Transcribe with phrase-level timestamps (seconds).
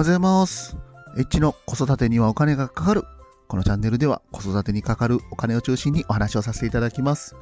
[0.00, 0.78] ございます。
[1.18, 3.02] エッチの子育てにはお金がかかる。
[3.48, 7.36] このチャンネルでは子育てにかかるお金を中心にお話をさせていただきます。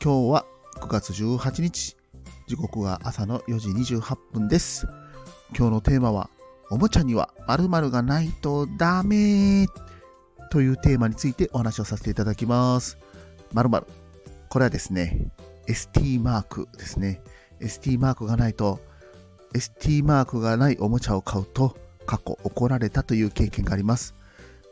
[0.00, 0.46] 今日は
[0.76, 1.96] 9月18日。
[2.46, 4.86] 時刻は朝の4時28分です。
[5.58, 6.30] 今日のテーマは、
[6.70, 9.66] おもちゃには〇〇がないとダメ
[10.52, 12.96] というテーマについてお話をさせていただきます。
[13.54, 13.86] 〇〇。
[14.50, 15.32] これはですね、
[15.66, 17.20] ST マークですね。
[17.60, 18.78] ST マークがないと
[19.54, 24.14] ST マークがないおもちゃを買うと過去怒られたという経験があります。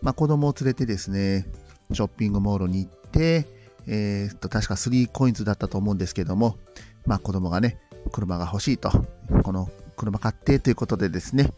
[0.03, 1.47] まあ、子供を連れてですね、
[1.93, 3.47] ショッピングモールに行って、
[3.87, 6.57] えー、っと、確か3コインズだったと思うんですけども、
[7.07, 7.79] まあ子供がね、
[8.13, 8.91] 車が欲しいと、
[9.43, 11.53] この車買ってということでですね、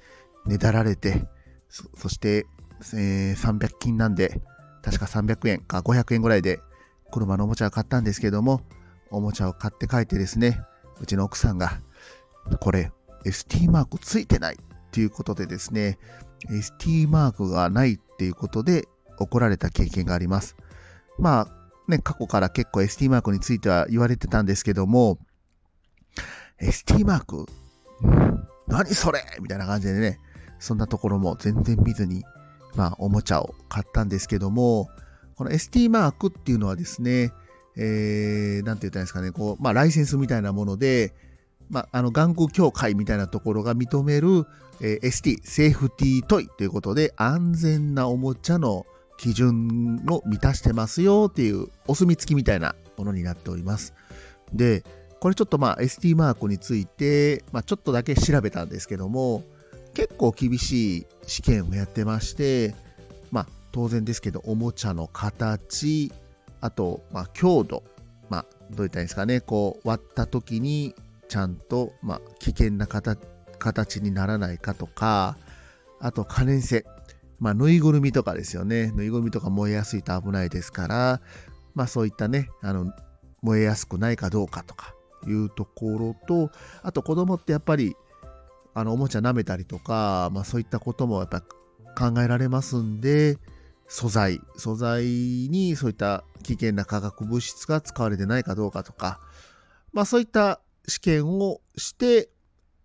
[0.46, 1.24] ねだられて、
[1.68, 2.46] そそして、
[2.94, 4.40] えー300均なんで、
[4.82, 6.60] 確か300円か500円ぐらいで
[7.12, 8.62] 車のおもちゃを買ったんですけども、
[9.10, 10.60] おもちゃを買って帰ってですね、
[11.00, 11.80] うちの奥さんが、
[12.60, 12.90] これ、
[13.24, 14.58] ST マークついてないっ
[14.90, 15.98] ていうことでですね、
[16.50, 18.86] ST マークがないっていうことで
[19.18, 20.56] 怒られた経験があります。
[21.18, 25.18] まあね、過去から結構 ST マークについては言われてたんですけども、
[26.60, 27.46] ST マーク
[28.66, 30.18] 何それみたいな感じでね、
[30.58, 32.24] そんなところも全然見ずに、
[32.74, 34.88] まあおもちゃを買ったんですけども、
[35.36, 37.32] この ST マークっていうのはですね、
[37.76, 41.14] えー、なんて言ったらいいんですかね、こう、まあライセンスみたいなもので、
[41.72, 44.46] まあ、あの、玩具協会みたいなところが認める、
[44.80, 48.84] えー ST、セーフティートイということで、安全なおもちゃの
[49.16, 53.94] 基準を満たしてますよっていう、お墨付きみたいなものになっております。
[54.52, 54.84] で、
[55.18, 59.42] これちょっとまあ ST マークについて、まあ、ちょっとだけ調べたんですけども、
[59.94, 62.74] 結構厳しい試験をやってまして、
[63.30, 66.12] まあ、当然ですけど、おもちゃの形、
[66.60, 67.82] あと、まあ、強度、
[68.28, 70.94] まあ、どういったんですかね、こう、割った時に、
[71.32, 75.38] ちゃんと、まあ、危険な形にならないかとか、
[75.98, 76.84] あと可燃性。
[77.38, 78.92] まあ、ぬいぐるみとかですよね。
[78.94, 81.22] ぬいぐるみとか燃えやすいと危ないですから、
[81.74, 82.92] まあ、そういったね、あの、
[83.40, 84.94] 燃えやすくないかどうかとか
[85.26, 86.50] いうところと、
[86.82, 87.96] あと子供ってやっぱり、
[88.74, 93.38] あの、おもちゃ舐めたりとか、まあ、そういったこともやっぱ考えられますんで、
[93.88, 99.18] 素材、素材にそういった危険な化学物質が使われてないかどうかとか、
[99.94, 102.28] まあ、そういった試験をして、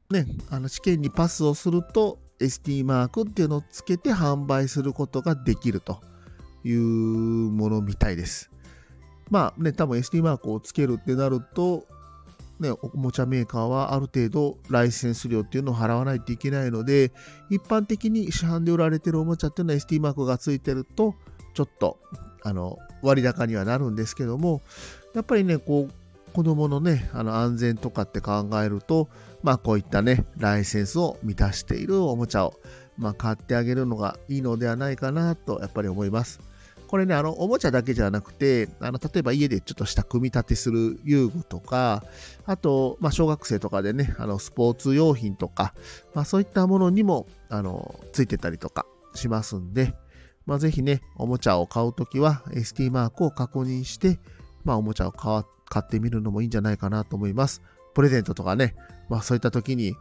[0.09, 6.01] ね、あの試験にパスをすると ST マークっていうのをつけて販売することができると
[6.63, 8.51] いうものみたいです。
[9.29, 11.85] まあね、多分 ST マークをつけるってなると、
[12.59, 17.11] ね、おもちゃメーカーはある程度ライセンス料っていうのを払わないといけないので、
[17.49, 21.15] 一般的に市販で売られてるおもちゃっていうのは ST マークがついてると、
[21.53, 21.99] ちょっと
[22.43, 24.61] あの割高にはなるんですけども、
[25.13, 25.93] やっぱりね、こう、
[26.33, 29.09] 子供のね、あの安全とかって考えると、
[29.43, 32.53] まあこういったね、ライセンスを満たしているおもちゃを、
[32.97, 36.39] まあ、買ってあげるのがいいのではないかなと、やっぱり思います。
[36.87, 42.03] これね、あの、おもちゃだけじゃなくて、あの、例えば家でちょっとした組み立てする遊具とか、
[42.45, 45.73] あと、まあ、小学生とかでね、あの、スポーツ用品とか、
[46.13, 49.93] まあ、そういったものにも、あの、ついてたりとかしますんで、
[50.45, 54.19] まあ、ぜひね、おもちゃを買うときは ST マークを確認して、
[54.63, 57.61] まあ、おもちゃを買買ってみるのもいいんじゃないかなと思います。
[57.93, 58.75] プレゼントとかね、
[59.09, 59.95] まあ、そういった時に、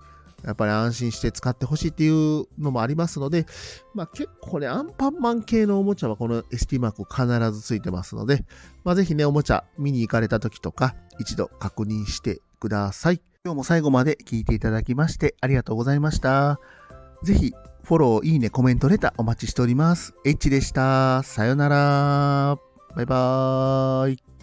[0.44, 3.46] やっぱり安心して使ってほしいっていうのもありますので、
[3.94, 8.44] まあ、結構ね、アンパンマン系のおもちゃはこの ST マーク必ずついてますので、
[8.84, 13.20] まあ、ぜひね、おもちゃ見に行かれた時とか、一度確認してください。
[13.44, 16.58] 今日も最後まで聞いていただきましてありがとうございました。
[17.22, 17.52] ぜひ、
[17.82, 20.14] フォロー、いいね、コメント、レターお待ちしております。
[20.24, 21.22] H でした。
[21.22, 22.58] さよなら。
[22.94, 24.35] バイバーイ。